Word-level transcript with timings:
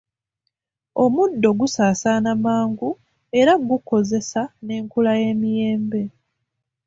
Omuddo 1.03 1.49
gusaasaana 1.59 2.31
mangu 2.43 2.89
era 3.39 3.53
gukosezza 3.69 4.41
n'enkula 4.65 5.11
y'emiyembe. 5.21 6.01